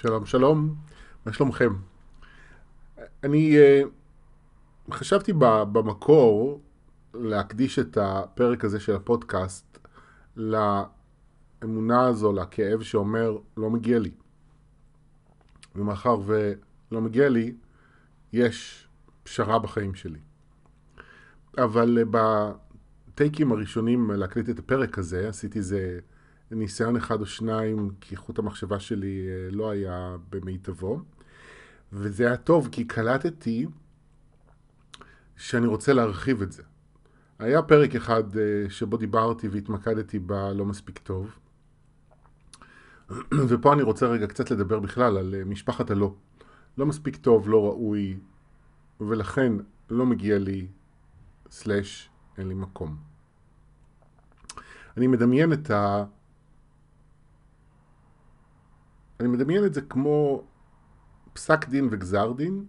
[0.00, 0.74] שלום, שלום,
[1.26, 1.72] מה שלומכם?
[3.24, 5.32] אני uh, חשבתי
[5.72, 6.60] במקור
[7.14, 9.78] להקדיש את הפרק הזה של הפודקאסט
[10.36, 14.10] לאמונה הזו, לכאב שאומר לא מגיע לי.
[15.76, 17.54] ומאחר ולא מגיע לי,
[18.32, 18.88] יש
[19.22, 20.20] פשרה בחיים שלי.
[21.58, 22.18] אבל uh,
[23.14, 25.98] בטייקים הראשונים להקליט את הפרק הזה, עשיתי איזה
[26.50, 31.00] ניסיון אחד או שניים, כי חוט המחשבה שלי uh, לא היה במיטבו.
[31.92, 33.66] וזה היה טוב, כי קלטתי
[35.36, 36.62] שאני רוצה להרחיב את זה.
[37.38, 41.38] היה פרק אחד uh, שבו דיברתי והתמקדתי בלא מספיק טוב.
[43.48, 46.14] ופה אני רוצה רגע קצת לדבר בכלל על uh, משפחת הלא.
[46.78, 48.18] לא מספיק טוב, לא ראוי,
[49.00, 49.52] ולכן
[49.90, 50.66] לא מגיע לי,
[51.50, 52.96] סלאש, אין לי מקום.
[54.96, 56.04] אני מדמיין את ה...
[59.20, 60.44] אני מדמיין את זה כמו
[61.32, 62.64] פסק דין וגזר דין,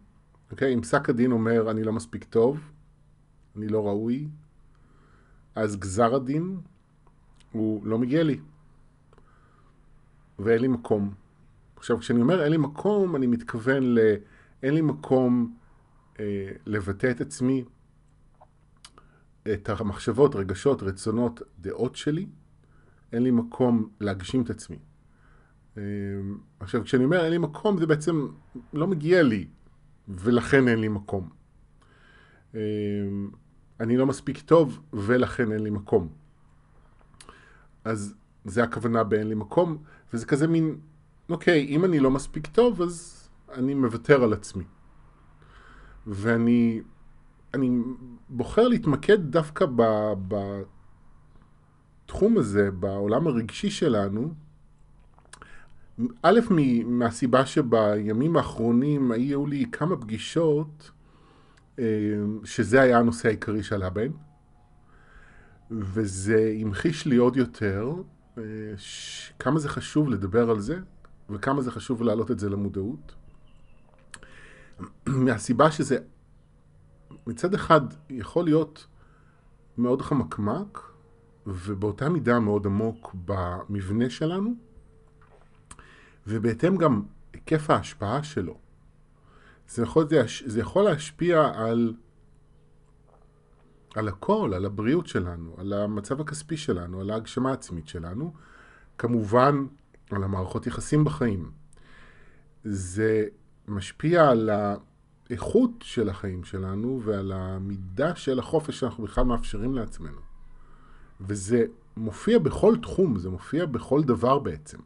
[0.52, 0.74] אוקיי?
[0.74, 2.60] אם פסק הדין אומר אני לא מספיק טוב,
[3.58, 4.28] אני לא ראוי,
[5.56, 6.58] אז גזר הדין
[7.52, 8.40] הוא לא מגיע לי.
[10.40, 11.14] ואין לי מקום.
[11.76, 14.00] עכשיו, כשאני אומר אין לי מקום, אני מתכוון ל...
[14.64, 15.58] אין לי מקום
[16.20, 17.64] אה, לבטא את עצמי,
[19.54, 22.28] את המחשבות, רגשות, רצונות, דעות שלי.
[23.14, 24.78] אין לי מקום להגשים את עצמי.
[25.78, 25.84] אה,
[26.60, 28.28] עכשיו, כשאני אומר אין לי מקום, זה בעצם
[28.74, 29.48] לא מגיע לי,
[30.08, 31.30] ולכן אין לי מקום.
[32.56, 32.62] אה,
[33.80, 36.08] אני לא מספיק טוב, ולכן אין לי מקום.
[37.86, 39.78] אז זה הכוונה באין לי מקום,
[40.14, 40.78] וזה כזה מין,
[41.30, 44.64] אוקיי, אם אני לא מספיק טוב, אז אני מוותר על עצמי.
[46.08, 46.82] ואני
[47.54, 47.70] אני
[48.30, 49.66] בוחר להתמקד דווקא
[52.06, 54.34] בתחום הזה, בעולם הרגשי שלנו,
[56.22, 56.40] א',
[56.86, 60.92] מהסיבה שבימים האחרונים היו לי כמה פגישות
[61.80, 61.84] אה,
[62.44, 64.12] שזה היה הנושא העיקרי שעלה בהן,
[65.72, 67.94] וזה המחיש לי עוד יותר
[68.38, 68.44] אה,
[69.40, 70.80] כמה זה חשוב לדבר על זה,
[71.30, 73.16] וכמה זה חשוב להעלות את זה למודעות.
[75.26, 75.98] מהסיבה שזה
[77.28, 78.88] מצד אחד יכול להיות
[79.78, 80.82] מאוד חמקמק,
[81.48, 84.69] ובאותה מידה מאוד עמוק במבנה שלנו,
[86.30, 87.02] ובהתאם גם
[87.34, 88.58] היקף ההשפעה שלו.
[89.70, 90.08] זה יכול,
[90.46, 91.94] זה יכול להשפיע על,
[93.96, 98.34] על הכל, על הבריאות שלנו, על המצב הכספי שלנו, על ההגשמה העצמית שלנו,
[98.98, 99.66] כמובן
[100.12, 101.52] על המערכות יחסים בחיים.
[102.64, 103.26] זה
[103.68, 104.50] משפיע על
[105.30, 110.20] האיכות של החיים שלנו ועל המידה של החופש שאנחנו בכלל מאפשרים לעצמנו.
[111.22, 111.66] וזה
[111.98, 114.78] מופיע בכל תחום, זה מופיע בכל דבר בעצם.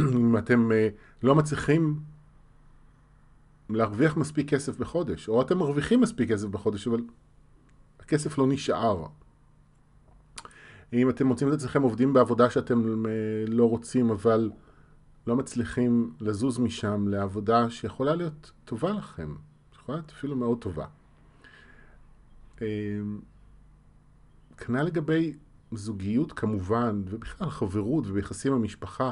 [0.00, 0.74] אם אתם uh,
[1.22, 2.00] לא מצליחים
[3.70, 7.00] להרוויח מספיק כסף בחודש, או אתם מרוויחים מספיק כסף בחודש, אבל
[8.00, 9.06] הכסף לא נשאר.
[10.92, 13.08] אם אתם מוצאים את עצמכם עובדים בעבודה שאתם uh,
[13.50, 14.50] לא רוצים, אבל
[15.26, 19.34] לא מצליחים לזוז משם לעבודה שיכולה להיות טובה לכם,
[19.74, 20.86] יכולה להיות אפילו מאוד טובה.
[22.62, 22.66] אה,
[24.56, 25.34] כנ"ל לגבי
[25.72, 29.10] זוגיות כמובן, ובכלל חברות וביחסים במשפחה,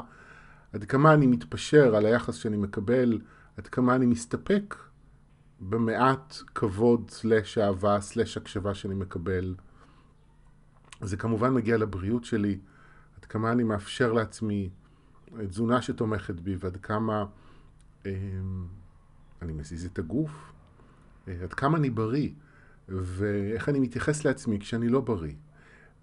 [0.73, 3.21] עד כמה אני מתפשר על היחס שאני מקבל,
[3.57, 4.75] עד כמה אני מסתפק
[5.59, 9.55] במעט כבוד סלש אהבה סלש הקשבה שאני מקבל.
[11.01, 12.59] זה כמובן מגיע לבריאות שלי,
[13.17, 14.69] עד כמה אני מאפשר לעצמי
[15.49, 17.25] תזונה שתומכת בי ועד כמה
[18.05, 18.11] אה,
[19.41, 20.53] אני מזיז את הגוף,
[21.27, 22.29] אה, עד כמה אני בריא
[22.89, 25.33] ואיך אני מתייחס לעצמי כשאני לא בריא.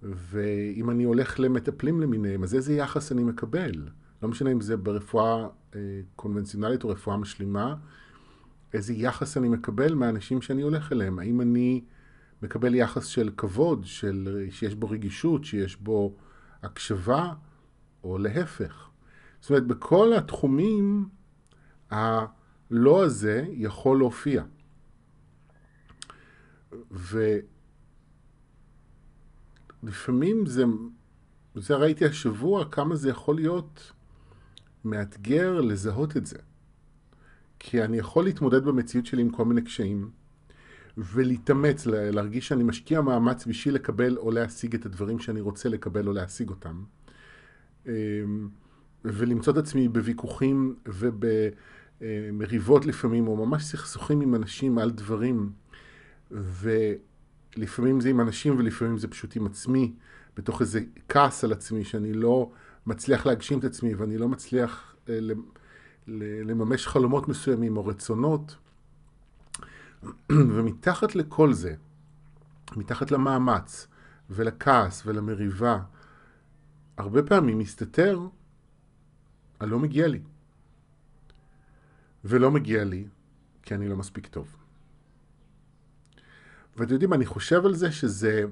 [0.03, 3.88] ואם אני הולך למטפלים למיניהם, אז איזה יחס אני מקבל?
[4.22, 5.81] לא משנה אם זה ברפואה אה,
[6.16, 7.75] קונבנציונלית או רפואה משלימה,
[8.75, 11.18] איזה יחס אני מקבל מהאנשים שאני הולך אליהם.
[11.18, 11.84] האם אני
[12.42, 16.16] מקבל יחס של כבוד, של, שיש בו רגישות, שיש בו
[16.62, 17.33] הקשבה,
[18.04, 18.89] או להפך.
[19.41, 21.09] זאת אומרת, בכל התחומים
[21.91, 24.42] הלא הזה יכול להופיע.
[29.83, 30.65] ולפעמים זה,
[31.54, 33.92] זה ראיתי השבוע, כמה זה יכול להיות
[34.84, 36.38] מאתגר לזהות את זה.
[37.59, 40.10] כי אני יכול להתמודד במציאות שלי עם כל מיני קשיים,
[40.97, 46.12] ולהתאמץ, להרגיש שאני משקיע מאמץ בשביל לקבל או להשיג את הדברים שאני רוצה לקבל או
[46.12, 46.82] להשיג אותם.
[47.86, 48.48] אמ,
[49.04, 55.53] ולמצוא את עצמי בוויכוחים ובמריבות לפעמים, או ממש סכסוכים עם אנשים על דברים,
[56.30, 59.92] ולפעמים זה עם אנשים ולפעמים זה פשוט עם עצמי,
[60.36, 62.50] בתוך איזה כעס על עצמי, שאני לא
[62.86, 64.97] מצליח להגשים את עצמי ואני לא מצליח
[66.47, 68.56] לממש חלומות מסוימים או רצונות.
[70.32, 71.74] ומתחת לכל זה,
[72.77, 73.86] מתחת למאמץ
[74.30, 75.78] ולכעס ולמריבה,
[76.97, 78.21] הרבה פעמים מסתתר
[79.60, 80.22] הלא מגיע לי.
[82.24, 83.09] ולא מגיע לי
[83.62, 84.56] כי אני לא מספיק טוב.
[86.76, 88.44] ואתם יודעים, אני חושב על זה שזה...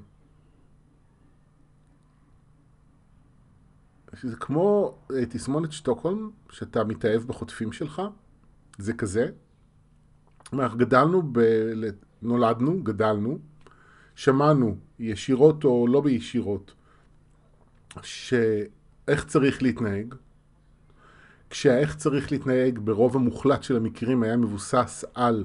[4.20, 8.02] שזה כמו אה, תסמונת שטוקהולם, שאתה מתאהב בחוטפים שלך,
[8.78, 9.30] זה כזה.
[10.52, 11.40] אנחנו גדלנו, ב...
[12.22, 13.38] נולדנו, גדלנו,
[14.14, 16.74] שמענו, ישירות או לא בישירות,
[18.02, 20.14] שאיך צריך להתנהג,
[21.50, 25.44] כשהאיך צריך להתנהג ברוב המוחלט של המקרים היה מבוסס על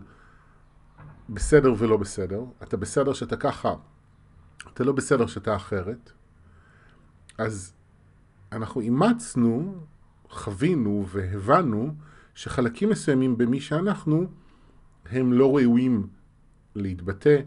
[1.30, 3.74] בסדר ולא בסדר, אתה בסדר שאתה ככה,
[4.74, 6.12] אתה לא בסדר שאתה אחרת,
[7.38, 7.74] אז
[8.56, 9.76] אנחנו אימצנו,
[10.30, 11.94] חווינו והבנו
[12.36, 14.28] שחלקים מסוימים במי שאנחנו
[15.12, 16.08] הם לא ראויים
[16.76, 17.40] להתבטא,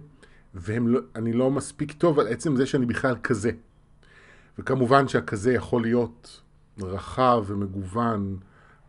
[0.55, 1.01] ואני לא,
[1.35, 3.51] לא מספיק טוב על עצם זה שאני בכלל כזה.
[4.59, 6.43] וכמובן שהכזה יכול להיות
[6.79, 8.37] רחב ומגוון,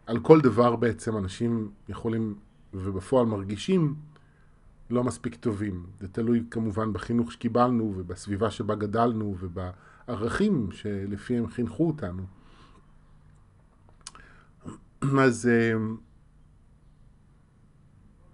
[0.06, 2.36] על כל דבר בעצם אנשים יכולים
[2.74, 3.96] ובפועל מרגישים
[4.90, 5.86] לא מספיק טובים.
[6.00, 12.24] זה תלוי כמובן בחינוך שקיבלנו ובסביבה שבה גדלנו ובערכים שלפיהם חינכו אותנו.
[15.20, 15.74] אז, אה,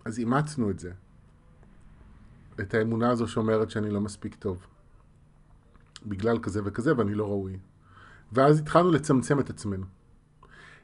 [0.05, 0.91] אז אימצנו את זה,
[2.59, 4.67] את האמונה הזו שאומרת שאני לא מספיק טוב.
[6.05, 7.59] בגלל כזה וכזה ואני לא ראוי.
[8.31, 9.85] ואז התחלנו לצמצם את עצמנו.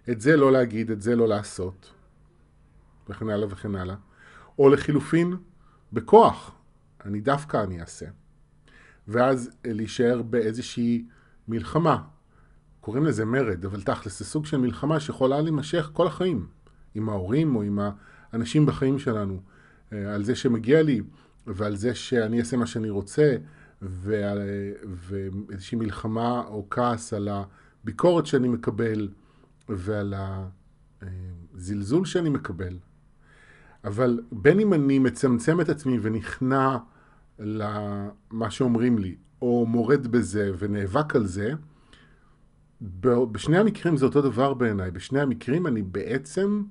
[0.09, 1.93] את זה לא להגיד, את זה לא לעשות,
[3.09, 3.95] וכן הלאה וכן הלאה.
[4.59, 5.35] או לחילופין,
[5.93, 6.55] בכוח,
[7.05, 8.05] אני דווקא אני אעשה.
[9.07, 11.05] ואז להישאר באיזושהי
[11.47, 12.03] מלחמה.
[12.79, 16.47] קוראים לזה מרד, אבל תכלס זה סוג של מלחמה שיכולה להימשך כל החיים,
[16.95, 17.79] עם ההורים או עם
[18.31, 19.41] האנשים בחיים שלנו,
[19.93, 21.01] אה, על זה שמגיע לי,
[21.47, 23.35] ועל זה שאני אעשה מה שאני רוצה,
[23.81, 29.09] ואיזושהי מלחמה או כעס על הביקורת שאני מקבל
[29.69, 30.13] ועל
[31.01, 32.77] הזלזול שאני מקבל.
[33.83, 36.77] אבל בין אם אני מצמצם את עצמי ונכנע
[37.39, 41.53] למה שאומרים לי, או מורד בזה ונאבק על זה,
[43.01, 44.91] בשני המקרים זה אותו דבר בעיניי.
[44.91, 46.63] בשני המקרים אני בעצם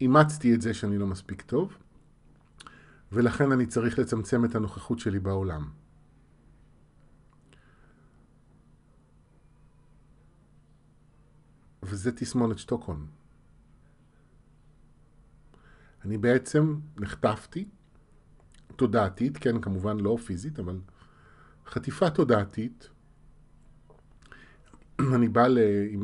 [0.00, 1.76] אימצתי את זה שאני לא מספיק טוב,
[3.12, 5.68] ולכן אני צריך לצמצם את הנוכחות שלי בעולם.
[11.82, 13.19] וזה תסמונת שטוקהולם.
[16.04, 17.68] אני בעצם נחטפתי,
[18.76, 20.80] תודעתית, כן, כמובן לא פיזית, אבל
[21.66, 22.88] חטיפה תודעתית.
[25.14, 25.46] אני בא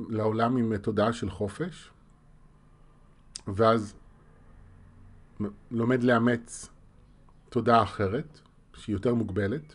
[0.09, 1.91] לעולם עם תודעה של חופש,
[3.47, 3.95] ואז
[5.71, 6.69] לומד לאמץ
[7.49, 8.41] תודעה אחרת,
[8.75, 9.75] שהיא יותר מוגבלת,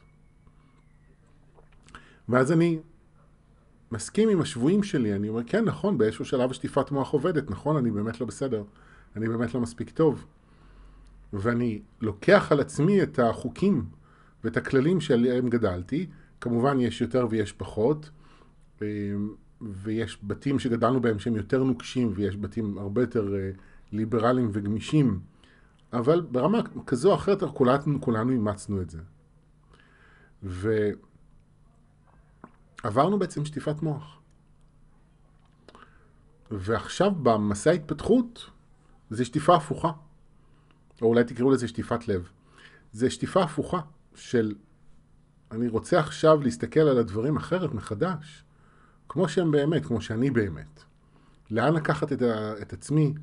[2.30, 2.80] ואז אני
[3.92, 7.92] מסכים עם השבויים שלי, אני אומר, כן, נכון, באיזשהו שלב השטיפת מוח עובדת, נכון, אני
[7.92, 8.64] באמת לא בסדר,
[9.16, 10.26] אני באמת לא מספיק טוב.
[11.34, 13.86] ואני לוקח על עצמי את החוקים
[14.44, 16.08] ואת הכללים שעליהם גדלתי,
[16.42, 18.10] כמובן יש יותר ויש פחות,
[18.82, 18.88] אה,
[19.62, 23.52] ויש בתים שגדלנו בהם שהם יותר נוקשים, ויש בתים הרבה יותר אה,
[23.92, 25.20] ליברליים וגמישים,
[25.94, 29.00] אבל ברמה כזו או אחרת כולנו, כולנו אימצנו את זה.
[30.44, 30.90] ו...
[32.84, 34.20] עברנו בעצם שטיפת מוח.
[36.52, 38.50] ועכשיו במסע ההתפתחות
[39.12, 39.92] זה שטיפה הפוכה.
[41.02, 42.30] או אולי תקראו לזה שטיפת לב.
[42.94, 43.80] זה שטיפה הפוכה
[44.16, 44.56] של
[45.52, 48.44] אני רוצה עכשיו להסתכל על הדברים אחרת מחדש,
[49.10, 50.84] כמו שהם באמת, כמו שאני באמת.
[51.52, 53.14] לאן לקחת את, ה, את עצמי,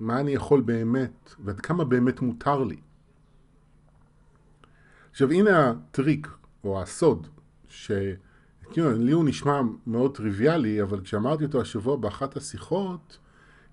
[0.00, 2.76] מה אני יכול באמת, ועד כמה באמת מותר לי.
[5.10, 6.28] עכשיו הנה הטריק,
[6.64, 7.26] או הסוד,
[7.68, 13.18] שכאילו לי הוא נשמע מאוד טריוויאלי, אבל כשאמרתי אותו השבוע באחת השיחות,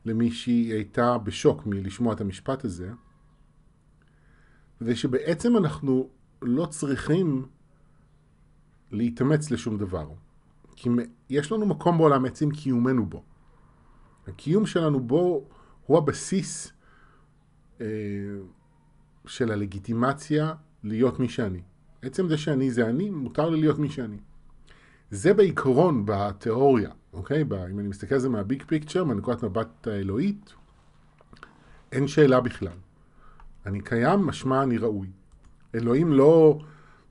[0.05, 2.91] למישהי הייתה בשוק מלשמוע את המשפט הזה,
[4.79, 6.09] זה שבעצם אנחנו
[6.41, 7.45] לא צריכים
[8.91, 10.09] להתאמץ לשום דבר.
[10.75, 10.89] כי
[11.29, 13.23] יש לנו מקום בעולם עצם קיומנו בו.
[14.27, 15.47] הקיום שלנו בו
[15.85, 16.73] הוא הבסיס
[17.81, 17.85] אה,
[19.25, 21.61] של הלגיטימציה להיות מי שאני.
[22.01, 24.17] עצם זה שאני זה אני, מותר לי להיות מי שאני.
[25.11, 27.41] זה בעיקרון בתיאוריה, אוקיי?
[27.41, 30.53] אם אני מסתכל על זה מהביג פיקצ'ר, מהנקודת מבט האלוהית,
[31.91, 32.77] אין שאלה בכלל.
[33.65, 35.07] אני קיים, משמע אני ראוי.
[35.75, 36.59] אלוהים לא,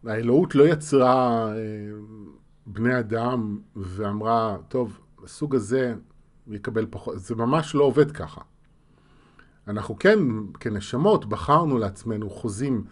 [0.04, 1.56] האלוהות לא יצרה אה,
[2.66, 5.94] בני אדם ואמרה, טוב, הסוג הזה
[6.48, 8.40] יקבל פחות, זה ממש לא עובד ככה.
[9.68, 10.18] אנחנו כן,
[10.60, 12.84] כנשמות, בחרנו לעצמנו חוזים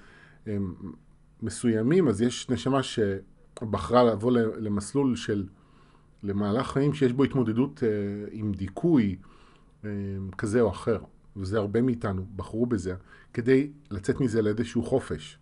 [0.46, 0.74] הם,
[1.42, 5.46] מסוימים, אז יש נשמה שבחרה לבוא למסלול של,
[6.24, 7.88] למהלך חיים שיש בו התמודדות אה,
[8.30, 9.16] עם דיכוי
[9.84, 9.90] אה,
[10.38, 10.98] כזה או אחר,
[11.36, 12.94] וזה הרבה מאיתנו בחרו בזה,
[13.32, 15.38] כדי לצאת מזה לאיזשהו חופש.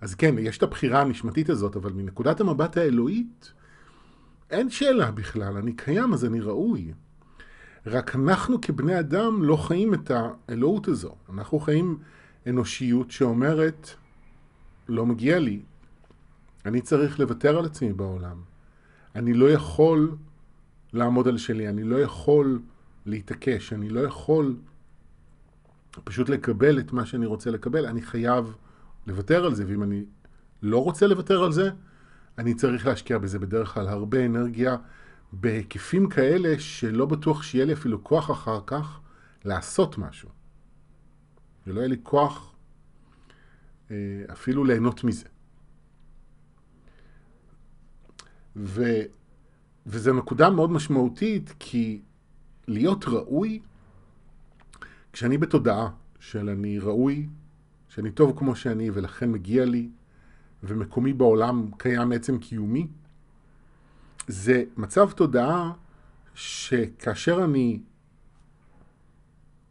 [0.00, 3.52] אז כן, יש את הבחירה הנשמתית הזאת, אבל מנקודת המבט האלוהית,
[4.50, 6.92] אין שאלה בכלל, אני קיים אז אני ראוי.
[7.86, 11.14] רק אנחנו כבני אדם לא חיים את האלוהות הזו.
[11.32, 11.98] אנחנו חיים
[12.46, 13.90] אנושיות שאומרת,
[14.88, 15.62] לא מגיע לי,
[16.66, 18.53] אני צריך לוותר על עצמי בעולם.
[19.14, 20.16] אני לא יכול
[20.92, 22.60] לעמוד על שלי, אני לא יכול
[23.06, 24.56] להתעקש, אני לא יכול
[26.04, 28.56] פשוט לקבל את מה שאני רוצה לקבל, אני חייב
[29.06, 30.04] לוותר על זה, ואם אני
[30.62, 31.70] לא רוצה לוותר על זה,
[32.38, 34.76] אני צריך להשקיע בזה בדרך כלל הרבה אנרגיה
[35.32, 39.00] בהיקפים כאלה שלא בטוח שיהיה לי אפילו כוח אחר כך
[39.44, 40.28] לעשות משהו.
[41.66, 42.54] ולא יהיה לי כוח
[43.90, 43.96] אה,
[44.32, 45.26] אפילו ליהנות מזה.
[48.56, 48.82] ו,
[49.86, 52.00] וזו נקודה מאוד משמעותית, כי
[52.68, 53.60] להיות ראוי,
[55.12, 57.28] כשאני בתודעה של אני ראוי,
[57.88, 59.88] שאני טוב כמו שאני ולכן מגיע לי,
[60.62, 62.86] ומקומי בעולם קיים מעצם קיומי,
[64.28, 65.72] זה מצב תודעה
[66.34, 67.80] שכאשר אני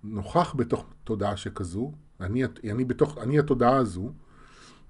[0.03, 4.11] נוכח בתוך תודעה שכזו, אני, אני, בתוך, אני התודעה הזו,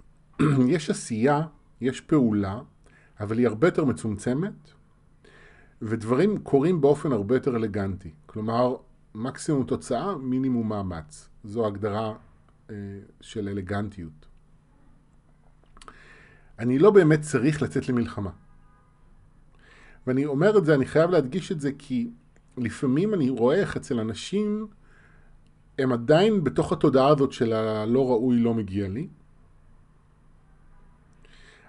[0.67, 1.41] יש עשייה,
[1.81, 2.59] יש פעולה,
[3.19, 4.71] אבל היא הרבה יותר מצומצמת,
[5.81, 8.11] ודברים קורים באופן הרבה יותר אלגנטי.
[8.25, 8.75] כלומר,
[9.15, 11.29] מקסימום תוצאה, מינימום מאמץ.
[11.43, 12.13] זו הגדרה
[12.69, 12.75] אה,
[13.21, 14.25] של אלגנטיות.
[16.59, 18.29] אני לא באמת צריך לצאת למלחמה.
[20.07, 22.11] ואני אומר את זה, אני חייב להדגיש את זה, כי
[22.57, 24.67] לפעמים אני רואה איך אצל אנשים,
[25.79, 29.07] הם עדיין בתוך התודעה הזאת של הלא ראוי לא מגיע לי,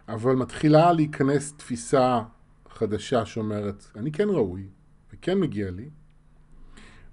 [0.08, 2.22] אבל מתחילה להיכנס תפיסה
[2.68, 4.68] חדשה שאומרת, אני כן ראוי,
[5.12, 5.90] וכן מגיע לי,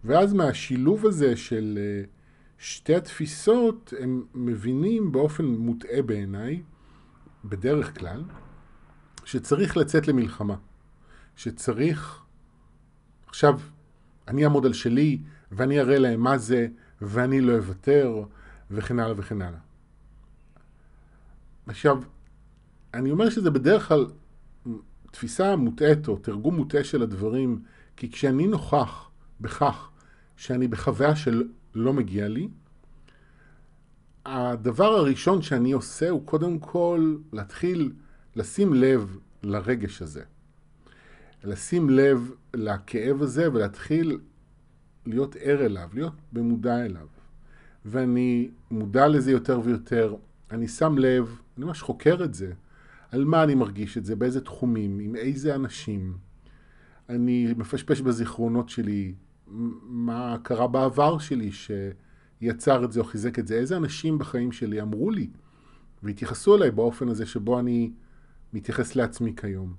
[0.04, 2.04] ואז מהשילוב הזה של אה,
[2.58, 6.62] שתי התפיסות, הם מבינים באופן מוטעה בעיניי,
[7.46, 8.24] בדרך כלל,
[9.26, 10.56] שצריך לצאת למלחמה.
[11.36, 12.24] שצריך,
[13.28, 13.60] עכשיו,
[14.28, 15.22] אני אעמוד על שלי,
[15.52, 16.68] ואני אראה להם מה זה,
[17.02, 18.24] ואני לא אוותר,
[18.72, 19.60] וכן הלאה וכן הלאה.
[21.68, 21.98] עכשיו,
[22.94, 24.06] אני אומר שזה בדרך כלל
[25.12, 27.62] תפיסה מוטעית או תרגום מוטעה של הדברים,
[27.96, 29.10] כי כשאני נוכח
[29.42, 29.90] בכך
[30.36, 31.44] שאני בחוויה של
[31.76, 32.48] לא מגיע לי,
[34.26, 37.92] הדבר הראשון שאני עושה הוא קודם כל להתחיל
[38.36, 40.24] לשים לב לרגש הזה.
[41.44, 44.20] לשים לב לכאב הזה ולהתחיל
[45.06, 47.08] להיות ער אליו, להיות במודע אליו.
[47.86, 50.16] ואני מודע לזה יותר ויותר,
[50.52, 52.54] אני שם לב, אני ממש חוקר את זה,
[53.12, 56.18] על מה אני מרגיש את זה, באיזה תחומים, עם איזה אנשים.
[57.10, 59.14] אני מפשפש בזיכרונות שלי,
[59.48, 64.82] מה קרה בעבר שלי שיצר את זה או חיזק את זה, איזה אנשים בחיים שלי
[64.82, 65.30] אמרו לי
[66.04, 67.92] והתייחסו אליי באופן הזה שבו אני
[68.54, 69.74] מתייחס לעצמי כיום.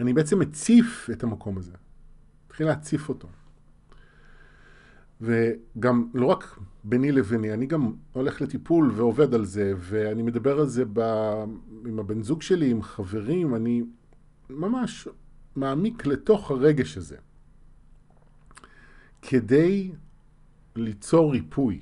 [0.00, 1.72] אני בעצם מציף את המקום הזה.
[2.46, 3.28] מתחיל להציף אותו.
[5.22, 10.66] וגם, לא רק ביני לביני, אני גם הולך לטיפול ועובד על זה, ואני מדבר על
[10.66, 11.00] זה ב...
[11.86, 13.82] עם הבן זוג שלי, עם חברים, אני
[14.50, 15.08] ממש
[15.56, 17.16] מעמיק לתוך הרגש הזה.
[19.22, 19.92] כדי
[20.76, 21.80] ליצור ריפוי.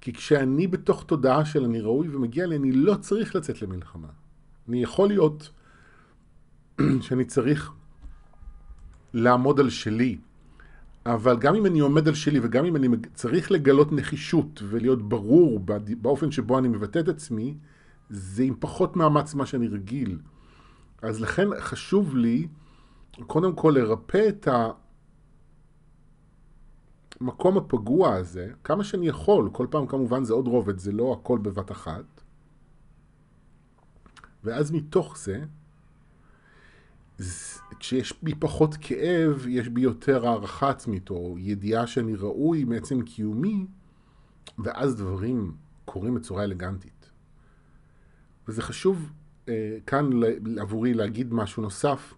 [0.00, 4.08] כי כשאני בתוך תודעה של אני ראוי ומגיע לי, אני לא צריך לצאת למלחמה.
[4.68, 5.50] אני יכול להיות
[7.00, 7.72] שאני צריך
[9.14, 10.18] לעמוד על שלי,
[11.06, 15.60] אבל גם אם אני עומד על שלי וגם אם אני צריך לגלות נחישות ולהיות ברור
[16.00, 17.56] באופן שבו אני מבטא את עצמי,
[18.10, 20.18] זה עם פחות מאמץ ממה שאני רגיל.
[21.02, 22.48] אז לכן חשוב לי
[23.26, 24.48] קודם כל לרפא את
[27.20, 31.38] המקום הפגוע הזה, כמה שאני יכול, כל פעם כמובן זה עוד רובד, זה לא הכל
[31.38, 32.22] בבת אחת.
[34.44, 35.44] ואז מתוך זה,
[37.78, 43.66] כשיש בי פחות כאב, יש בי יותר הערכה עצמית, או ידיעה שאני ראוי מעצם קיומי,
[44.58, 45.54] ואז דברים
[45.84, 47.10] קורים בצורה אלגנטית.
[48.48, 49.12] וזה חשוב
[49.48, 50.10] אה, כאן
[50.60, 52.14] עבורי להגיד משהו נוסף.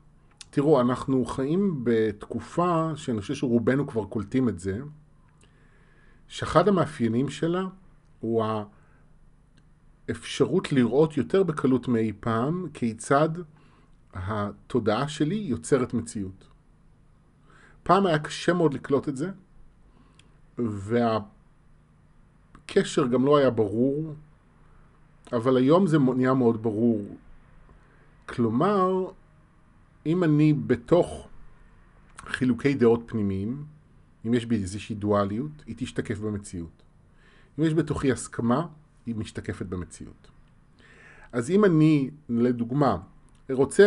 [0.50, 4.78] תראו, אנחנו חיים בתקופה שאני חושב שרובנו כבר קולטים את זה,
[6.28, 7.64] שאחד המאפיינים שלה
[8.20, 8.44] הוא
[10.08, 13.28] האפשרות לראות יותר בקלות מאי פעם כיצד
[14.14, 16.48] התודעה שלי יוצרת מציאות.
[17.82, 19.30] פעם היה קשה מאוד לקלוט את זה,
[20.58, 21.26] והקשר
[23.06, 24.14] גם לא היה ברור,
[25.32, 27.16] אבל היום זה נהיה מאוד ברור.
[28.26, 29.10] כלומר,
[30.06, 31.28] אם אני בתוך
[32.26, 33.64] חילוקי דעות פנימיים,
[34.26, 36.82] אם יש בי איזושהי דואליות, היא תשתקף במציאות.
[37.58, 38.66] אם יש בתוכי הסכמה,
[39.06, 40.28] היא משתקפת במציאות.
[41.32, 42.96] אז אם אני, לדוגמה,
[43.54, 43.86] רוצה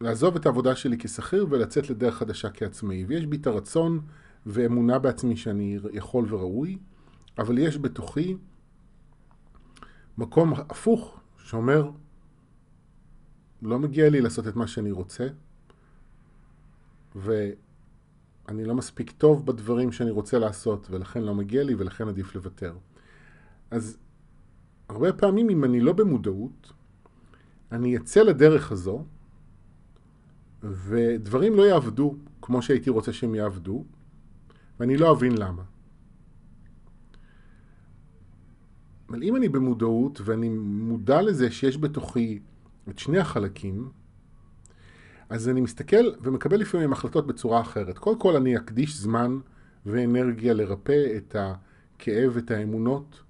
[0.00, 4.00] לעזוב את העבודה שלי כשכיר ולצאת לדרך חדשה כעצמאי, ויש בי את הרצון
[4.46, 6.78] ואמונה בעצמי שאני יכול וראוי,
[7.38, 8.36] אבל יש בתוכי
[10.18, 11.90] מקום הפוך שאומר,
[13.62, 15.28] לא מגיע לי לעשות את מה שאני רוצה,
[17.16, 22.76] ואני לא מספיק טוב בדברים שאני רוצה לעשות, ולכן לא מגיע לי, ולכן עדיף לוותר.
[23.70, 23.98] אז
[24.88, 26.72] הרבה פעמים אם אני לא במודעות,
[27.72, 29.04] אני אצא לדרך הזו,
[30.62, 33.84] ודברים לא יעבדו כמו שהייתי רוצה שהם יעבדו,
[34.80, 35.62] ואני לא אבין למה.
[39.08, 42.40] אבל אם אני במודעות ואני מודע לזה שיש בתוכי
[42.88, 43.90] את שני החלקים,
[45.28, 47.98] אז אני מסתכל ומקבל לפעמים החלטות בצורה אחרת.
[47.98, 49.38] קודם כל אני אקדיש זמן
[49.86, 53.22] ואנרגיה לרפא את הכאב, את האמונות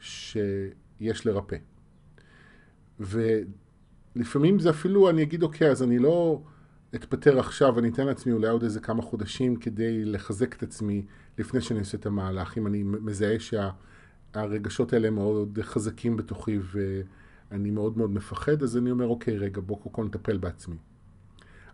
[0.00, 1.56] שיש לרפא.
[4.18, 6.42] ולפעמים זה אפילו, אני אגיד, אוקיי, אז אני לא
[6.94, 11.02] אתפטר עכשיו, אני אתן לעצמי אולי עוד איזה כמה חודשים כדי לחזק את עצמי
[11.38, 12.58] לפני שאני עושה את המהלך.
[12.58, 13.36] אם אני מזהה
[14.34, 19.76] שהרגשות האלה מאוד חזקים בתוכי ואני מאוד מאוד מפחד, אז אני אומר, אוקיי, רגע, בוא
[19.92, 20.76] קודם נטפל בעצמי.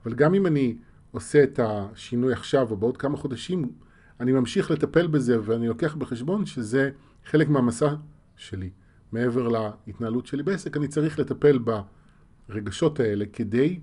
[0.04, 0.76] אבל גם אם אני
[1.10, 3.72] עושה את השינוי עכשיו או בעוד כמה חודשים,
[4.20, 6.90] אני ממשיך לטפל בזה ואני לוקח בחשבון שזה
[7.24, 7.94] חלק מהמסע
[8.36, 8.70] שלי.
[9.12, 9.48] מעבר
[9.86, 11.58] להתנהלות שלי בעסק, אני צריך לטפל
[12.48, 13.80] ברגשות האלה כדי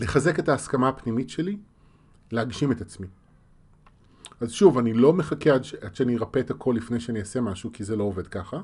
[0.00, 1.56] לחזק את ההסכמה הפנימית שלי,
[2.32, 3.06] להגשים את עצמי.
[4.40, 5.74] אז שוב, אני לא מחכה עד, ש...
[5.74, 8.60] עד שאני ארפא את הכל לפני שאני אעשה משהו, כי זה לא עובד ככה,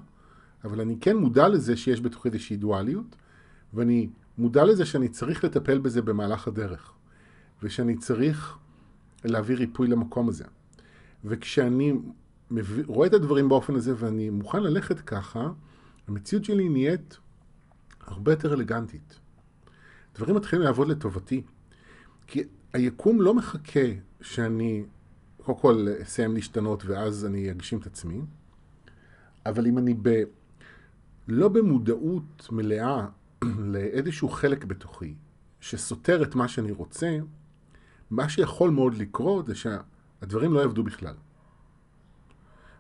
[0.65, 3.17] אבל אני כן מודע לזה שיש בתוכי איזושהי דואליות,
[3.75, 6.93] ואני מודע לזה שאני צריך לטפל בזה במהלך הדרך,
[7.63, 8.57] ושאני צריך
[9.25, 10.45] להביא ריפוי למקום הזה.
[11.25, 11.93] וכשאני
[12.51, 15.51] מביא, רואה את הדברים באופן הזה ואני מוכן ללכת ככה,
[16.09, 17.19] המציאות שלי נהיית
[18.11, 19.19] הרבה יותר אלגנטית.
[20.15, 21.43] דברים מתחילים לעבוד לטובתי.
[22.27, 22.43] כי
[22.73, 23.87] היקום לא מחכה
[24.21, 24.85] שאני
[25.43, 28.21] קודם כל אסיים להשתנות ואז אני אגשים את עצמי,
[29.47, 30.23] אבל אם אני ב...
[31.29, 33.07] לא במודעות מלאה
[33.73, 35.15] לאיזשהו חלק בתוכי
[35.61, 37.19] שסותר את מה שאני רוצה,
[38.11, 41.15] מה שיכול מאוד לקרות זה שהדברים לא יעבדו בכלל.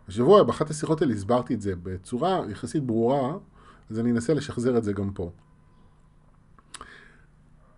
[0.08, 3.38] השבוע באחת השיחות האלה הסברתי את זה בצורה יחסית ברורה,
[3.90, 5.30] אז אני אנסה לשחזר את זה גם פה.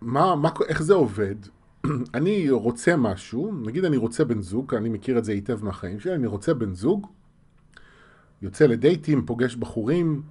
[0.01, 1.35] מה, מה, איך זה עובד?
[2.13, 6.15] אני רוצה משהו, נגיד אני רוצה בן זוג, אני מכיר את זה היטב מהחיים שלי,
[6.15, 7.07] אני רוצה בן זוג,
[8.41, 10.21] יוצא לדייטים, פוגש בחורים,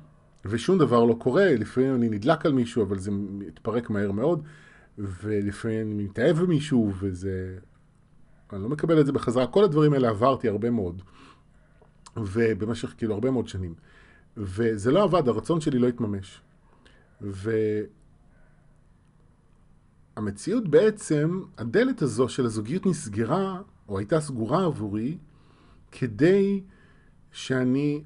[0.45, 4.43] ושום דבר לא קורה, לפעמים אני נדלק על מישהו, אבל זה מתפרק מהר מאוד,
[4.99, 7.59] ולפעמים אני מתאהב במישהו, וזה...
[8.53, 9.47] אני לא מקבל את זה בחזרה.
[9.47, 11.03] כל הדברים האלה עברתי הרבה מאוד,
[12.17, 13.75] ובמשך כאילו הרבה מאוד שנים.
[14.37, 16.41] וזה לא עבד, הרצון שלי לא התממש.
[20.17, 25.19] והמציאות בעצם, הדלת הזו של הזוגיות נסגרה, או הייתה סגורה עבורי,
[25.93, 26.63] כדי
[27.33, 28.03] שאני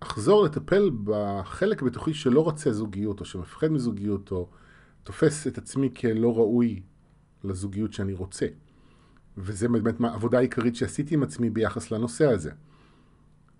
[0.00, 4.48] אחזור לטפל בחלק בתוכי שלא רוצה זוגיות, או שמפחד מזוגיות, או
[5.02, 6.82] תופס את עצמי כלא ראוי
[7.44, 8.46] לזוגיות שאני רוצה.
[9.36, 12.50] וזה באמת העבודה העיקרית שעשיתי עם עצמי ביחס לנושא הזה.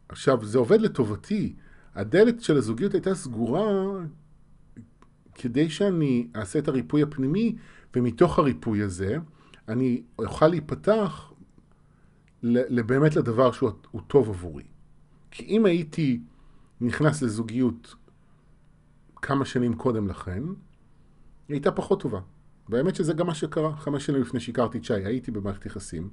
[0.09, 1.57] עכשיו, זה עובד לטובתי.
[1.95, 3.65] הדלת של הזוגיות הייתה סגורה
[5.35, 7.57] כדי שאני אעשה את הריפוי הפנימי,
[7.97, 9.17] ומתוך הריפוי הזה
[9.69, 11.33] אני אוכל להיפתח
[12.87, 14.65] באמת לדבר שהוא טוב עבורי.
[15.31, 16.21] כי אם הייתי
[16.81, 17.95] נכנס לזוגיות
[19.17, 20.43] כמה שנים קודם לכן,
[21.49, 22.21] היא הייתה פחות טובה.
[22.69, 23.77] והאמת שזה גם מה שקרה.
[23.77, 26.03] חמש שנים לפני שהכרתי את שי, הייתי במערכת יחסים.
[26.03, 26.11] היא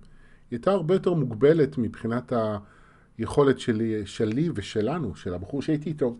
[0.57, 2.33] הייתה הרבה יותר מוגבלת מבחינת
[3.17, 6.17] היכולת שלי, שלי ושלנו, של הבחור שהייתי איתו,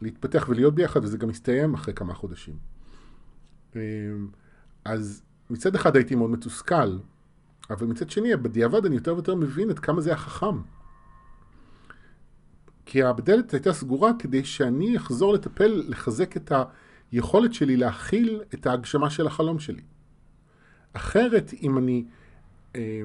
[0.00, 2.54] להתפתח ולהיות ביחד, וזה גם הסתיים אחרי כמה חודשים.
[3.76, 3.80] אמ,
[4.84, 6.98] אז מצד אחד הייתי מאוד מתוסכל,
[7.70, 10.62] אבל מצד שני, בדיעבד אני יותר ויותר מבין את כמה זה היה חכם.
[12.86, 16.52] כי הדלת הייתה סגורה כדי שאני אחזור לטפל, לחזק את
[17.12, 19.82] היכולת שלי להכיל את ההגשמה של החלום שלי.
[20.92, 22.04] אחרת, אם אני
[22.76, 23.02] אה,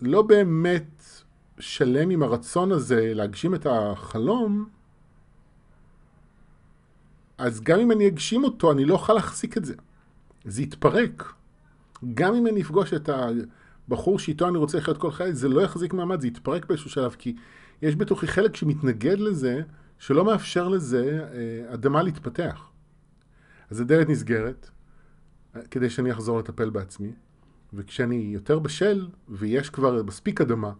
[0.00, 1.04] לא באמת
[1.58, 4.68] שלם עם הרצון הזה להגשים את החלום,
[7.38, 9.74] אז גם אם אני אגשים אותו, אני לא אוכל להחזיק את זה.
[10.44, 11.32] זה יתפרק.
[12.14, 13.08] גם אם אני אפגוש את
[13.88, 17.16] הבחור שאיתו אני רוצה לחיות כל חיי, זה לא יחזיק מעמד, זה יתפרק באיזשהו שלב,
[17.18, 17.36] כי
[17.82, 19.62] יש בתוכי חלק שמתנגד לזה,
[19.98, 22.70] שלא מאפשר לזה אה, אדמה להתפתח.
[23.70, 24.70] אז הדלת נסגרת,
[25.56, 27.12] אה, כדי שאני אחזור לטפל בעצמי,
[27.74, 30.72] וכשאני יותר בשל, ויש כבר מספיק אדמה,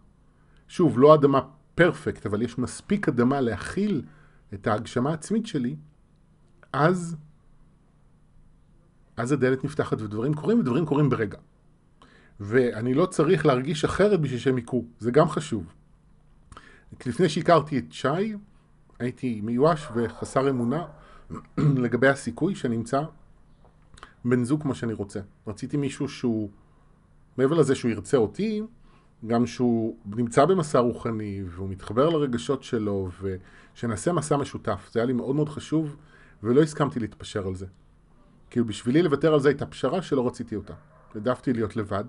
[0.69, 1.41] שוב, לא אדמה
[1.75, 4.03] פרפקט, אבל יש מספיק אדמה להכיל
[4.55, 5.77] את ההגשמה העצמית שלי,
[6.73, 7.17] אז,
[9.17, 11.39] אז הדלת נפתחת ודברים קורים, ודברים קורים ברגע.
[12.41, 15.73] ואני לא צריך להרגיש אחרת בשביל שהם יקרו, זה גם חשוב.
[17.07, 18.37] לפני שהכרתי את שי,
[18.99, 20.85] הייתי מיואש וחסר אמונה
[21.85, 23.03] לגבי הסיכוי שנמצא
[24.25, 25.21] בן זוג כמו שאני רוצה.
[25.47, 26.51] רציתי מישהו שהוא,
[27.39, 28.63] מעבר לזה שהוא ירצה אותי,
[29.27, 34.91] גם שהוא נמצא במסע רוחני והוא מתחבר לרגשות שלו ושנעשה מסע משותף.
[34.93, 35.97] זה היה לי מאוד מאוד חשוב
[36.43, 37.67] ולא הסכמתי להתפשר על זה.
[38.51, 40.75] כאילו בשבילי לוותר על זה הייתה פשרה שלא רציתי אותה.
[41.15, 42.05] העדפתי להיות לבד,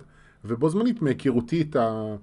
[0.46, 2.16] ובו זמנית מהיכרותי את, ה...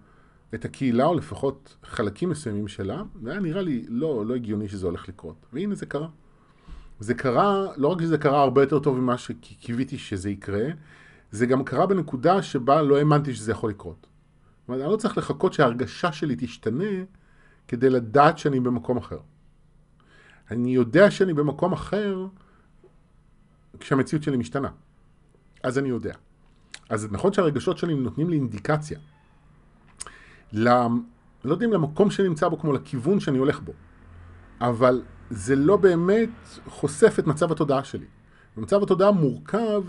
[0.55, 4.87] את הקהילה, או לפחות חלקים מסוימים שלה, זה היה נראה לי לא, לא הגיוני שזה
[4.87, 5.47] הולך לקרות.
[5.53, 6.09] והנה זה קרה.
[7.01, 10.67] זה קרה, לא רק שזה קרה הרבה יותר טוב ממה שקיוויתי שזה יקרה,
[11.31, 14.07] זה גם קרה בנקודה שבה לא האמנתי שזה יכול לקרות.
[14.65, 17.05] זאת אומרת, אני לא צריך לחכות שההרגשה שלי תשתנה
[17.69, 19.19] כדי לדעת שאני במקום אחר.
[20.51, 22.27] אני יודע שאני במקום אחר
[23.81, 24.69] כשהמציאות שלי משתנה.
[25.63, 26.15] אז אני יודע.
[26.89, 28.99] אז נכון שהרגשות שלי נותנים לי אינדיקציה.
[30.53, 31.03] למ...
[31.45, 33.73] לא יודע אם למקום שאני נמצא בו כמו לכיוון שאני הולך בו,
[34.61, 36.31] אבל זה לא באמת
[36.67, 38.07] חושף את מצב התודעה שלי.
[38.57, 39.83] מצב התודעה מורכב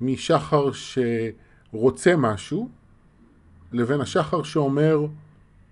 [0.00, 2.70] משחר שרוצה משהו,
[3.72, 5.06] לבין השחר שאומר,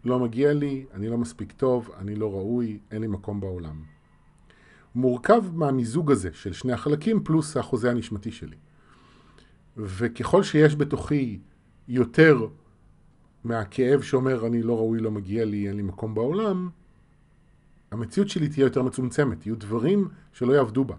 [0.04, 3.82] לא מגיע לי, אני לא מספיק טוב, אני לא ראוי, אין לי מקום בעולם.
[4.94, 8.56] מורכב מהמיזוג הזה של שני החלקים פלוס החוזה הנשמתי שלי.
[9.76, 11.38] וככל שיש בתוכי
[11.88, 12.46] יותר
[13.44, 16.68] מהכאב שאומר אני לא ראוי, לא מגיע לי, אין לי מקום בעולם,
[17.90, 20.94] המציאות שלי תהיה יותר מצומצמת, יהיו דברים שלא יעבדו בה.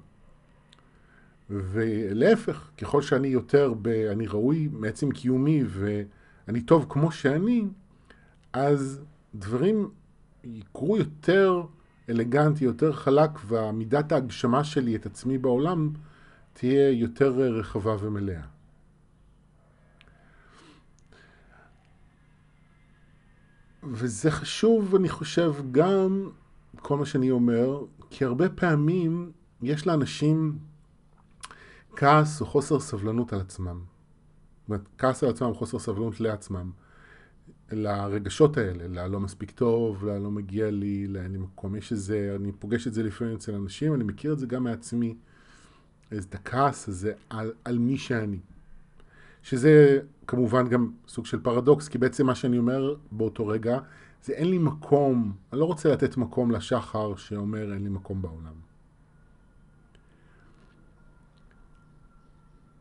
[1.50, 5.64] ולהפך, ככל שאני יותר, ב, אני ראוי מעצם קיומי
[6.48, 7.66] ואני טוב כמו שאני,
[8.54, 9.02] אז
[9.36, 9.90] דברים
[10.44, 11.64] יקרו יותר
[12.10, 15.90] אלגנטי, יותר חלק, ומידת ההגשמה שלי את עצמי בעולם
[16.54, 18.42] תהיה יותר רחבה ומלאה.
[23.84, 26.30] וזה חשוב, אני חושב, גם
[26.76, 29.32] כל מה שאני אומר, כי הרבה פעמים
[29.62, 30.58] יש לאנשים
[31.96, 33.95] כעס או חוסר סבלנות על עצמם.
[34.70, 36.72] אומרת, כעס על עצמם, חוסר סבלנות לעצמם.
[37.72, 41.76] לרגשות האלה, ללא מספיק טוב, ללא מגיע לי, לאין לי מקום.
[41.76, 45.16] יש איזה, אני פוגש את זה לפעמים אצל אנשים, אני מכיר את זה גם מעצמי,
[46.14, 48.40] את הכעס הזה על, על מי שאני.
[49.44, 53.80] שזה כמובן גם סוג של פרדוקס, כי בעצם מה שאני אומר באותו רגע,
[54.24, 58.65] זה אין לי מקום, אני לא רוצה לתת מקום לשחר שאומר אין לי מקום בעולם.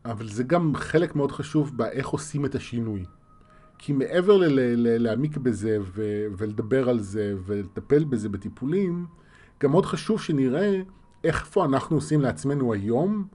[0.05, 3.05] אבל זה גם חלק מאוד חשוב באיך עושים את השינוי.
[3.77, 4.37] כי מעבר
[4.77, 9.05] להעמיק בזה ו- ולדבר על זה ולטפל בזה בטיפולים,
[9.63, 10.81] גם מאוד חשוב שנראה
[11.23, 13.27] איפה אנחנו עושים לעצמנו היום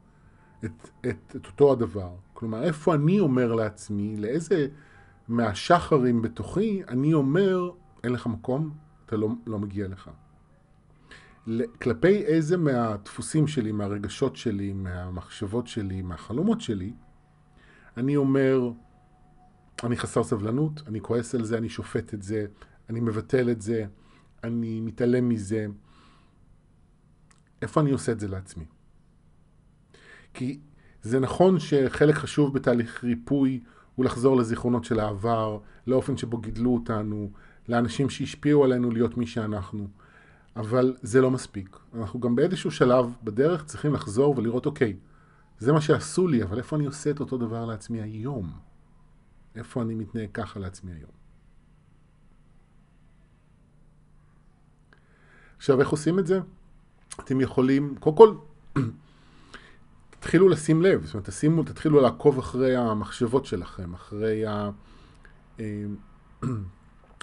[0.64, 2.10] את, את, את אותו הדבר.
[2.32, 4.68] כלומר, איפה אני אומר לעצמי, לאיזה
[5.28, 7.70] מהשחרים בתוכי, אני אומר,
[8.04, 8.70] אין לך מקום,
[9.06, 10.10] אתה לא, לא מגיע לך.
[11.82, 16.92] כלפי איזה מהדפוסים שלי, מהרגשות שלי, מהמחשבות שלי, מהחלומות שלי,
[17.96, 18.70] אני אומר,
[19.84, 22.46] אני חסר סבלנות, אני כועס על זה, אני שופט את זה,
[22.90, 23.84] אני מבטל את זה,
[24.44, 25.66] אני מתעלם מזה.
[27.62, 28.64] איפה אני עושה את זה לעצמי?
[30.34, 30.60] כי
[31.02, 33.60] זה נכון שחלק חשוב בתהליך ריפוי
[33.94, 37.30] הוא לחזור לזיכרונות של העבר, לאופן שבו גידלו אותנו,
[37.68, 39.88] לאנשים שהשפיעו עלינו להיות מי שאנחנו.
[40.56, 41.76] אבל זה לא מספיק.
[41.94, 44.96] אנחנו גם באיזשהו שלב בדרך צריכים לחזור ולראות, אוקיי,
[45.58, 48.52] זה מה שעשו לי, אבל איפה אני עושה את אותו דבר לעצמי היום?
[49.56, 51.10] איפה אני מתנהג ככה לעצמי היום?
[55.56, 56.40] עכשיו, איך עושים את זה?
[57.20, 58.34] אתם יכולים, קודם כל,
[60.10, 64.44] תתחילו לשים לב, זאת אומרת, תשימו, תתחילו לעקוב אחרי המחשבות שלכם, אחרי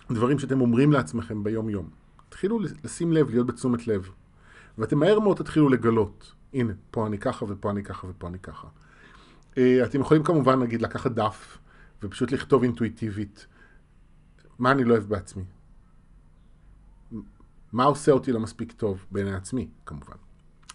[0.10, 1.90] הדברים שאתם אומרים לעצמכם ביום-יום.
[2.38, 4.10] תתחילו לשים לב, להיות בתשומת לב.
[4.78, 8.68] ואתם מהר מאוד תתחילו לגלות, הנה, פה אני ככה ופה אני ככה ופה אני ככה.
[9.58, 11.58] אה, אתם יכולים כמובן, נגיד, לקחת דף
[12.04, 13.48] ופשוט לכתוב אינטואיטיבית
[14.60, 15.44] מה אני לא אוהב בעצמי.
[17.74, 20.16] מה עושה אותי לא מספיק טוב בעיני עצמי, כמובן.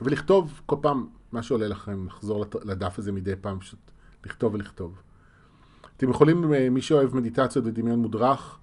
[0.00, 3.90] ולכתוב כל פעם מה שעולה לכם, לחזור לדף הזה מדי פעם, פשוט
[4.26, 5.02] לכתוב ולכתוב.
[5.96, 8.58] אתם יכולים, אה, מי שאוהב מדיטציות ודמיון מודרך,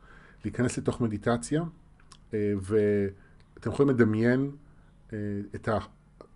[0.46, 1.64] להיכנס לתוך מדיטציה,
[2.34, 4.52] ואתם יכולים לדמיין
[5.14, 5.18] אה,
[5.56, 5.70] את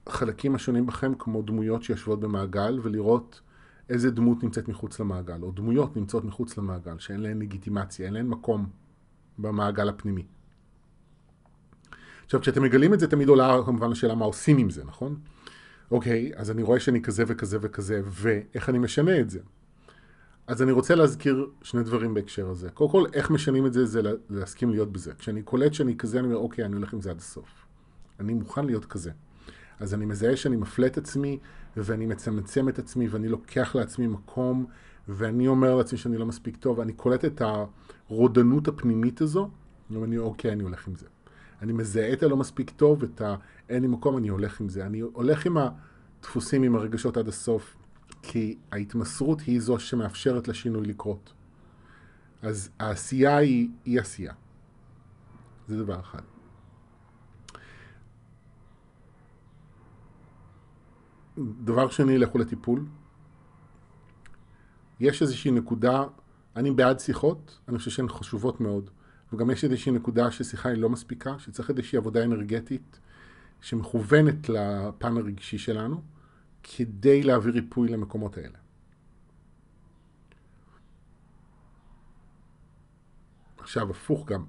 [0.08, 3.42] החלקים השונים בכם כמו דמויות שיושבות במעגל, ולראות
[3.90, 8.28] איזה דמות נמצאת מחוץ למעגל, או דמויות נמצאות מחוץ למעגל, שאין להן לגיטימציה, אין להן
[8.28, 8.70] מקום
[9.38, 10.26] במעגל הפנימי.
[12.26, 15.16] עכשיו, כשאתם מגלים את זה, תמיד עולה כמובן השאלה מה עושים עם זה, נכון?
[15.92, 19.40] אוקיי, אז אני רואה שאני כזה וכזה וכזה, ואיך אני משנה את זה?
[20.48, 22.70] אז אני רוצה להזכיר שני דברים בהקשר הזה.
[22.70, 25.14] קודם כל, איך משנים את זה, זה להסכים להיות בזה.
[25.14, 27.66] כשאני קולט שאני כזה, אני אומר, אוקיי, אני הולך עם זה עד הסוף.
[28.20, 29.12] אני מוכן להיות כזה.
[29.80, 31.40] אז אני מזהה שאני מפלה את עצמי,
[31.78, 34.66] ואני מצמצם את עצמי, ואני לוקח לעצמי מקום,
[35.08, 37.42] ואני אומר לעצמי שאני לא מספיק טוב, ואני קולט את
[38.10, 39.50] הרודנות הפנימית הזו,
[39.92, 41.06] ואני, אוקיי, אני הולך עם זה.
[41.62, 43.36] אני מזהה את הלא מספיק טוב, את ה...
[43.70, 44.86] אין לי מקום, אני הולך עם זה.
[44.86, 47.76] אני הולך עם הדפוסים, עם הרגשות עד הסוף,
[48.24, 51.34] כי ההתמסרות היא זו שמאפשרת לשינוי לקרות.
[52.42, 54.34] אז העשייה היא אי עשייה.
[55.68, 56.22] זה דבר אחד.
[61.38, 62.86] דבר שני, לכו לטיפול.
[65.00, 66.04] יש איזושהי נקודה,
[66.56, 68.90] אני בעד שיחות, אני חושב שהן חשובות מאוד.
[69.34, 73.00] וגם יש איזושהי נקודה ששיחה היא לא מספיקה, שצריך איזושהי עבודה אנרגטית
[73.62, 76.02] שמכוונת לפן הרגשי שלנו,
[76.64, 78.58] כדי להביא ריפוי למקומות האלה.
[83.58, 84.46] עכשיו, הפוך גם.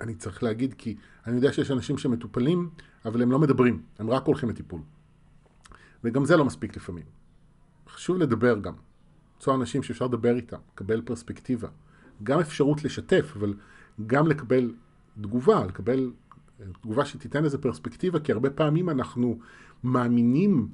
[0.00, 2.70] אני צריך להגיד, כי אני יודע שיש אנשים שמטופלים,
[3.04, 4.80] אבל הם לא מדברים, הם רק הולכים לטיפול.
[6.04, 7.04] וגם זה לא מספיק לפעמים.
[7.88, 8.74] חשוב לדבר גם.
[9.34, 11.68] למצוא אנשים שאפשר לדבר איתם, לקבל פרספקטיבה.
[12.22, 13.54] גם אפשרות לשתף, אבל
[14.06, 14.74] גם לקבל
[15.20, 16.12] תגובה, לקבל
[16.82, 19.38] תגובה שתיתן איזה פרספקטיבה, כי הרבה פעמים אנחנו
[19.86, 20.68] מאמינים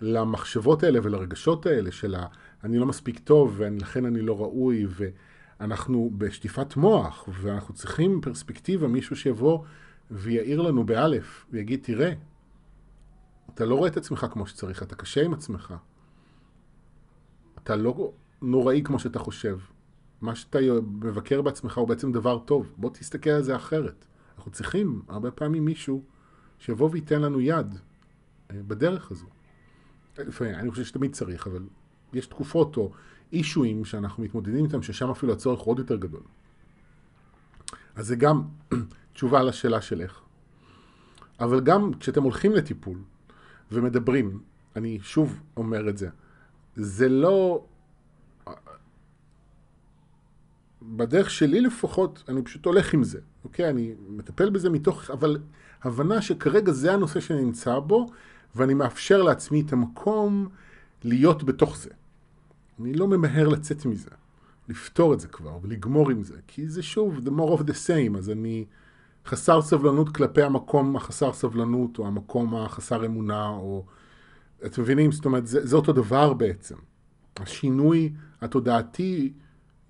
[0.00, 2.26] למחשבות האלה ולרגשות האלה של ה...
[2.64, 4.86] אני לא מספיק טוב ולכן אני לא ראוי
[5.60, 9.58] ואנחנו בשטיפת מוח ואנחנו צריכים פרספקטיבה, מישהו שיבוא
[10.10, 12.12] ויעיר לנו באלף ויגיד תראה,
[13.54, 15.74] אתה לא רואה את עצמך כמו שצריך, אתה קשה עם עצמך.
[17.62, 19.58] אתה לא נוראי כמו שאתה חושב.
[20.20, 20.58] מה שאתה
[21.00, 22.74] מבקר בעצמך הוא בעצם דבר טוב.
[22.76, 24.04] בוא תסתכל על זה אחרת.
[24.36, 26.02] אנחנו צריכים הרבה פעמים מישהו
[26.58, 27.74] שיבוא וייתן לנו יד
[28.52, 29.26] בדרך הזו.
[30.18, 31.62] לפעמים, אני חושב שתמיד צריך, אבל
[32.12, 32.92] יש תקופות או
[33.32, 36.22] אישויים שאנחנו מתמודדים איתם, ששם אפילו הצורך עוד יותר גדול.
[37.96, 38.42] אז זה גם
[39.12, 40.20] תשובה לשאלה של איך.
[41.40, 42.98] אבל גם כשאתם הולכים לטיפול
[43.72, 44.40] ומדברים,
[44.76, 46.08] אני שוב אומר את זה,
[46.76, 47.64] זה לא
[50.82, 53.70] בדרך שלי לפחות, אני פשוט הולך עם זה, אוקיי?
[53.70, 55.38] אני מטפל בזה מתוך, אבל
[55.82, 58.10] הבנה שכרגע זה הנושא שאני נמצא בו,
[58.56, 60.48] ואני מאפשר לעצמי את המקום
[61.04, 61.90] להיות בתוך זה.
[62.80, 64.10] אני לא ממהר לצאת מזה,
[64.68, 68.18] לפתור את זה כבר ולגמור עם זה, כי זה שוב, the more of the same,
[68.18, 68.64] אז אני
[69.26, 73.84] חסר סבלנות כלפי המקום החסר סבלנות, או המקום החסר אמונה, או...
[74.66, 75.12] אתם מבינים?
[75.12, 76.74] זאת אומרת, זה, זה אותו דבר בעצם.
[77.36, 79.32] השינוי התודעתי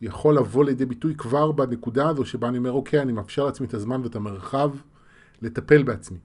[0.01, 3.75] יכול לבוא לידי ביטוי כבר בנקודה הזו שבה אני אומר, אוקיי, אני מאפשר לעצמי את
[3.75, 4.71] הזמן ואת המרחב
[5.43, 6.19] לטפל בעצמי,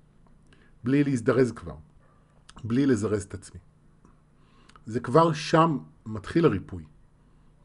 [0.83, 1.75] בלי להזדרז כבר,
[2.63, 3.59] בלי לזרז את עצמי.
[4.85, 6.83] זה כבר שם מתחיל הריפוי,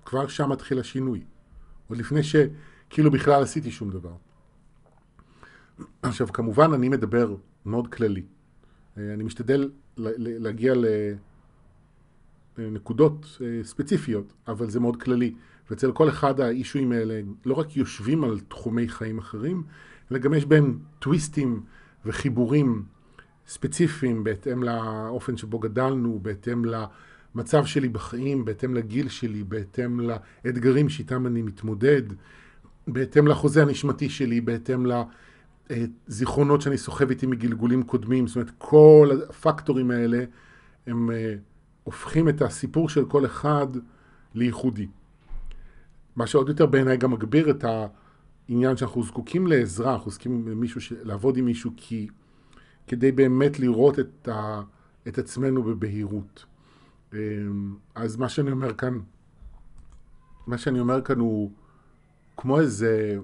[0.05, 1.25] כבר שם מתחיל השינוי,
[1.89, 4.15] עוד לפני שכאילו בכלל עשיתי שום דבר.
[6.03, 8.23] עכשיו, כמובן אני מדבר מאוד כללי.
[8.97, 10.75] אני משתדל להגיע
[12.59, 15.35] לנקודות אה, ספציפיות, אבל זה מאוד כללי.
[15.71, 19.63] ואצל כל אחד האישויים האלה לא רק יושבים על תחומי חיים אחרים,
[20.11, 21.63] אלא גם יש בהם טוויסטים
[22.05, 22.85] וחיבורים
[23.49, 31.27] ספציפיים בהתאם לאופן שבו גדלנו, בהתאם למצב שלי בחיים, בהתאם לגיל שלי, בהתאם לאתגרים שאיתם
[31.27, 32.03] אני מתמודד,
[32.87, 34.87] בהתאם לחוזה הנשמתי שלי, בהתאם
[35.71, 38.27] לזיכרונות שאני סוחב איתי מגלגולים קודמים.
[38.27, 40.25] זאת אומרת, כל הפקטורים האלה
[40.87, 41.35] הם אה,
[41.85, 43.67] הופכים את הסיפור של כל אחד
[44.35, 44.87] לייחודי.
[46.17, 47.65] מה שעוד יותר בעיניי גם מגביר את
[48.49, 50.97] העניין שאנחנו זקוקים לעזרה, אנחנו זקוקים למישהו.
[51.03, 52.09] לעבוד עם מישהו כי...
[52.87, 54.63] כדי באמת לראות את, ה...
[55.09, 56.45] את עצמנו בבהירות.
[57.13, 58.99] אמ, אז מה שאני אומר כאן,
[60.47, 61.51] מה שאני אומר כאן הוא
[62.37, 63.17] כמו איזה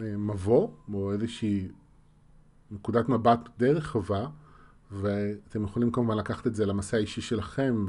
[0.00, 1.68] אה, מבוא, או איזושהי
[2.70, 4.26] נקודת מבט די רחבה,
[4.90, 7.86] ואתם יכולים כמובן לקחת את זה למסע האישי שלכם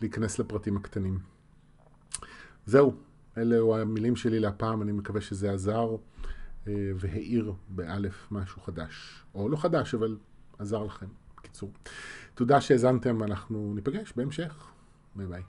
[0.00, 1.18] ולהיכנס לפרטים הקטנים.
[2.66, 2.94] זהו.
[3.38, 5.96] אלו המילים שלי להפעם, אני מקווה שזה עזר אה,
[6.66, 9.24] והאיר באלף משהו חדש.
[9.34, 10.16] או לא חדש, אבל
[10.58, 11.06] עזר לכם.
[11.36, 11.72] בקיצור.
[12.34, 14.66] תודה שהאזנתם, אנחנו ניפגש בהמשך.
[15.16, 15.42] ביי ביי.